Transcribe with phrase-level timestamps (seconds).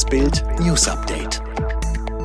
[0.00, 1.42] Das Bild News Update.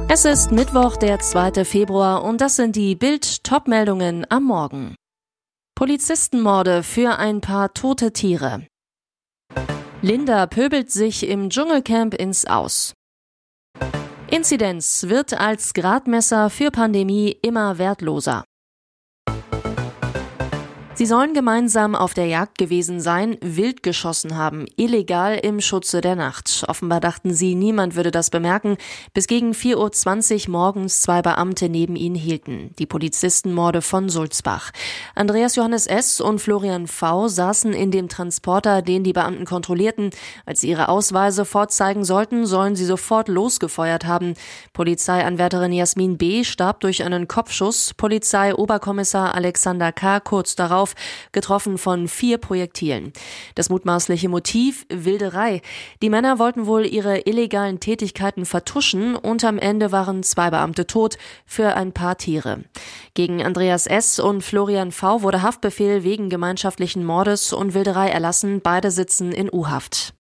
[0.08, 1.66] Es ist Mittwoch, der 2.
[1.66, 4.96] Februar und das sind die Bild Topmeldungen am Morgen.
[5.76, 8.66] Polizistenmorde für ein paar tote Tiere.
[10.02, 12.94] Linda pöbelt sich im Dschungelcamp ins Aus.
[14.32, 18.46] Inzidenz wird als Gradmesser für Pandemie immer wertloser.
[20.98, 26.16] Sie sollen gemeinsam auf der Jagd gewesen sein, wild geschossen haben, illegal im Schutze der
[26.16, 26.64] Nacht.
[26.70, 28.78] Offenbar dachten sie, niemand würde das bemerken,
[29.14, 32.74] bis gegen 4.20 Uhr morgens zwei Beamte neben ihnen hielten.
[32.80, 34.72] Die Polizistenmorde von Sulzbach.
[35.16, 36.22] Andreas Johannes S.
[36.22, 37.28] und Florian V.
[37.28, 40.12] saßen in dem Transporter, den die Beamten kontrollierten.
[40.46, 44.36] Als sie ihre Ausweise vorzeigen sollten, sollen sie sofort losgefeuert haben.
[44.72, 46.46] Polizeianwärterin Jasmin B.
[46.46, 47.94] starb durch einen Kopfschuss.
[47.96, 50.22] Polizeioberkommissar Alexander K.
[50.22, 50.94] kurz darauf auf,
[51.32, 53.12] getroffen von vier Projektilen.
[53.56, 55.62] Das mutmaßliche Motiv Wilderei.
[56.02, 61.18] Die Männer wollten wohl ihre illegalen Tätigkeiten vertuschen und am Ende waren zwei Beamte tot
[61.46, 62.64] für ein paar Tiere.
[63.16, 64.20] Gegen Andreas S.
[64.20, 65.24] und Florian V.
[65.24, 68.62] wurde Haftbefehl wegen gemeinschaftlichen Mordes und Wilderei erlassen.
[68.62, 70.14] Beide sitzen in U-Haft.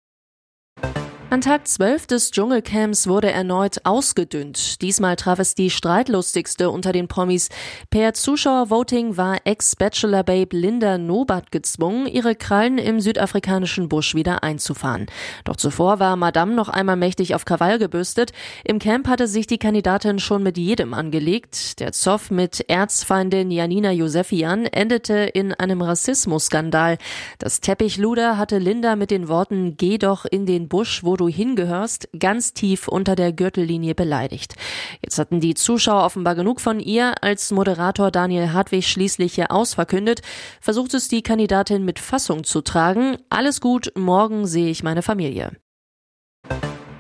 [1.34, 4.84] An Tag 12 des Dschungelcamps wurde erneut ausgedünnt.
[4.84, 7.50] Diesmal traf es die streitlustigste unter den Promis.
[7.89, 15.08] Per Zuschauervoting war Ex-Bachelor-Babe Linda Nobat gezwungen, ihre Krallen im südafrikanischen Busch wieder einzufahren.
[15.44, 18.31] Doch zuvor war Madame noch einmal mächtig auf Krawall gebürstet.
[18.64, 21.80] Im Camp hatte sich die Kandidatin schon mit jedem angelegt.
[21.80, 27.00] Der Zoff mit Erzfeindin Janina Josefian endete in einem Rassismusskandal.
[27.39, 31.30] Das Teppichluder hatte Linda mit den Worten Geh doch in den Busch, wo du du
[31.30, 34.56] hingehörst, ganz tief unter der Gürtellinie beleidigt.
[35.02, 40.22] Jetzt hatten die Zuschauer offenbar genug von ihr, als Moderator Daniel Hartwig schließlich ihr Ausverkündet,
[40.60, 43.18] versucht es die Kandidatin mit Fassung zu tragen.
[43.30, 45.52] Alles gut, morgen sehe ich meine Familie.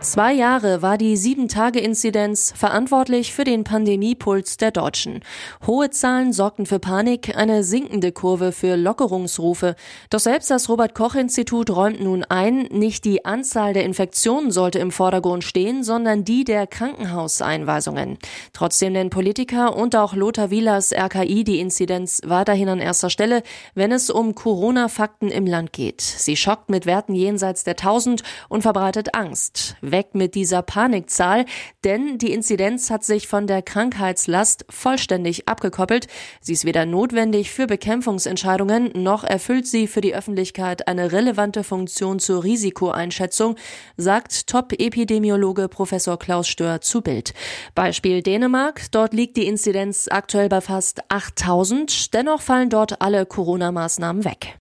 [0.03, 5.21] Zwei Jahre war die Sieben-Tage-Inzidenz verantwortlich für den Pandemiepuls der Deutschen.
[5.65, 9.77] Hohe Zahlen sorgten für Panik, eine sinkende Kurve für Lockerungsrufe.
[10.09, 15.45] Doch selbst das Robert-Koch-Institut räumt nun ein, nicht die Anzahl der Infektionen sollte im Vordergrund
[15.45, 18.17] stehen, sondern die der Krankenhauseinweisungen.
[18.51, 23.41] Trotzdem nennen Politiker und auch Lothar Wielers RKI die Inzidenz weiterhin an erster Stelle,
[23.73, 26.01] wenn es um Corona-Fakten im Land geht.
[26.01, 31.45] Sie schockt mit Werten jenseits der 1000 und verbreitet Angst weg mit dieser Panikzahl,
[31.85, 36.07] denn die Inzidenz hat sich von der Krankheitslast vollständig abgekoppelt.
[36.41, 42.19] Sie ist weder notwendig für Bekämpfungsentscheidungen, noch erfüllt sie für die Öffentlichkeit eine relevante Funktion
[42.19, 43.55] zur Risikoeinschätzung,
[43.95, 47.33] sagt Top-Epidemiologe Professor Klaus Stör zu Bild.
[47.75, 48.91] Beispiel Dänemark.
[48.91, 52.13] Dort liegt die Inzidenz aktuell bei fast 8000.
[52.13, 54.57] Dennoch fallen dort alle Corona-Maßnahmen weg.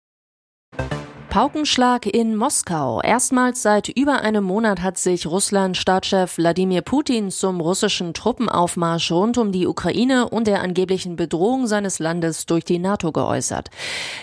[1.31, 3.03] Paukenschlag in Moskau.
[3.03, 9.53] Erstmals seit über einem Monat hat sich Russland-Staatschef Wladimir Putin zum russischen Truppenaufmarsch rund um
[9.53, 13.69] die Ukraine und der angeblichen Bedrohung seines Landes durch die NATO geäußert.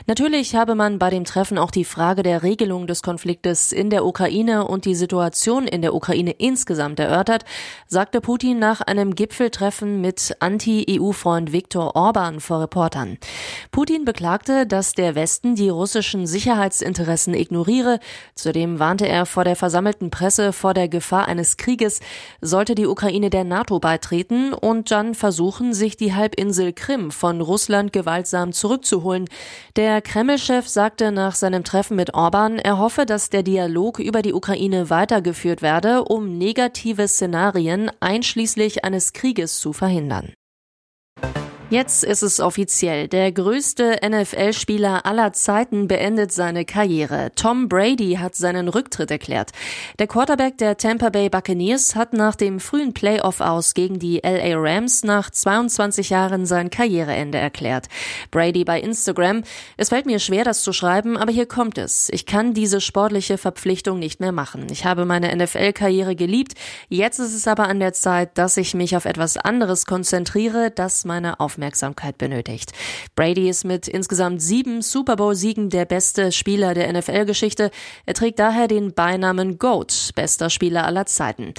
[0.07, 4.03] Natürlich habe man bei dem Treffen auch die Frage der Regelung des Konfliktes in der
[4.03, 7.45] Ukraine und die Situation in der Ukraine insgesamt erörtert,
[7.85, 13.19] sagte Putin nach einem Gipfeltreffen mit Anti-EU-Freund Viktor Orban vor Reportern.
[13.69, 17.99] Putin beklagte, dass der Westen die russischen Sicherheitsinteressen Interessen ignoriere.
[18.35, 21.99] Zudem warnte er vor der versammelten Presse vor der Gefahr eines Krieges,
[22.39, 27.91] sollte die Ukraine der NATO beitreten und dann versuchen, sich die Halbinsel Krim von Russland
[27.91, 29.27] gewaltsam zurückzuholen.
[29.75, 34.33] Der Kreml-Chef sagte nach seinem Treffen mit Orban, er hoffe, dass der Dialog über die
[34.33, 40.33] Ukraine weitergeführt werde, um negative Szenarien einschließlich eines Krieges zu verhindern.
[41.75, 43.09] Jetzt ist es offiziell.
[43.09, 47.33] Der größte NFL-Spieler aller Zeiten beendet seine Karriere.
[47.35, 49.51] Tom Brady hat seinen Rücktritt erklärt.
[49.99, 54.55] Der Quarterback der Tampa Bay Buccaneers hat nach dem frühen Playoff aus gegen die LA
[54.55, 57.87] Rams nach 22 Jahren sein Karriereende erklärt.
[58.31, 59.43] Brady bei Instagram.
[59.75, 62.07] Es fällt mir schwer, das zu schreiben, aber hier kommt es.
[62.13, 64.67] Ich kann diese sportliche Verpflichtung nicht mehr machen.
[64.71, 66.53] Ich habe meine NFL-Karriere geliebt.
[66.87, 71.03] Jetzt ist es aber an der Zeit, dass ich mich auf etwas anderes konzentriere, das
[71.03, 72.73] meine Aufmerksamkeit Aufmerksamkeit benötigt.
[73.15, 77.71] Brady ist mit insgesamt sieben Super Bowl-Siegen der beste Spieler der NFL-Geschichte.
[78.05, 81.53] Er trägt daher den Beinamen GOAT, bester Spieler aller Zeiten.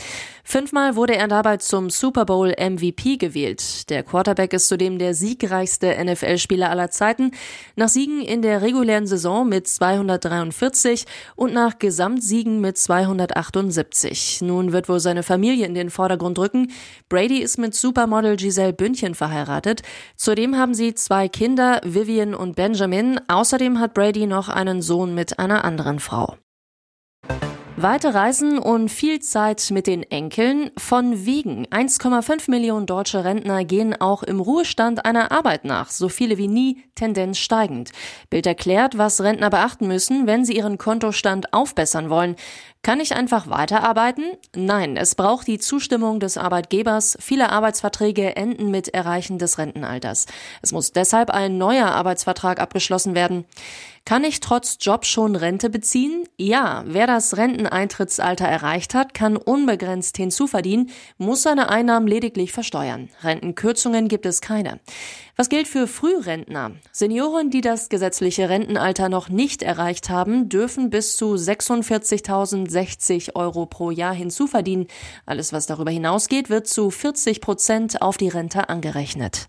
[0.49, 3.91] Fünfmal wurde er dabei zum Super Bowl MVP gewählt.
[3.91, 7.33] Der Quarterback ist zudem der siegreichste NFL-Spieler aller Zeiten,
[7.75, 11.05] nach Siegen in der regulären Saison mit 243
[11.35, 14.43] und nach Gesamtsiegen mit 278.
[14.43, 16.71] Nun wird wohl seine Familie in den Vordergrund rücken.
[17.09, 19.83] Brady ist mit Supermodel Giselle Bündchen verheiratet.
[20.17, 23.21] Zudem haben sie zwei Kinder, Vivian und Benjamin.
[23.29, 26.37] Außerdem hat Brady noch einen Sohn mit einer anderen Frau.
[27.79, 31.67] Weite Reisen und viel Zeit mit den Enkeln von wegen.
[31.67, 36.83] 1,5 Millionen deutsche Rentner gehen auch im Ruhestand einer Arbeit nach, so viele wie nie,
[36.95, 37.93] Tendenz steigend.
[38.31, 42.37] Bild erklärt, was Rentner beachten müssen, wenn sie ihren Kontostand aufbessern wollen.
[42.83, 44.25] Kann ich einfach weiterarbeiten?
[44.55, 47.19] Nein, es braucht die Zustimmung des Arbeitgebers.
[47.21, 50.27] Viele Arbeitsverträge enden mit Erreichen des Rentenalters.
[50.63, 53.45] Es muss deshalb ein neuer Arbeitsvertrag abgeschlossen werden.
[54.07, 56.29] Kann ich trotz Job schon Rente beziehen?
[56.39, 63.11] Ja, wer das Renteneintrittsalter erreicht hat, kann unbegrenzt hinzuverdienen, muss seine Einnahmen lediglich versteuern.
[63.25, 64.79] Rentenkürzungen gibt es keine.
[65.35, 66.71] Was gilt für Frührentner?
[66.93, 73.91] Senioren, die das gesetzliche Rentenalter noch nicht erreicht haben, dürfen bis zu 46.060 Euro pro
[73.91, 74.87] Jahr hinzuverdienen.
[75.27, 79.49] Alles, was darüber hinausgeht, wird zu 40 Prozent auf die Rente angerechnet.